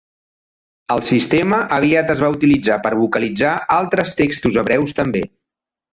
El 0.93 1.01
sistema 1.09 1.59
aviat 1.77 2.09
es 2.15 2.23
va 2.25 2.31
utilitzar 2.37 2.77
per 2.87 2.95
vocalitzar 3.03 3.53
altres 3.77 4.19
textos 4.23 4.59
hebreus 4.63 4.97
també. 5.03 5.23